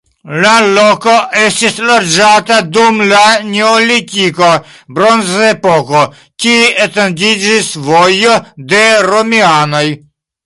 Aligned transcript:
La 0.43 0.51
loko 0.75 1.11
estis 1.41 1.75
loĝata 1.89 2.55
dum 2.77 2.97
la 3.11 3.19
neolitiko, 3.49 4.49
bronzepoko, 4.99 6.01
tie 6.45 6.65
etendiĝis 6.87 7.67
vojo 7.91 8.39
de 8.73 8.81
romianoj. 9.09 9.85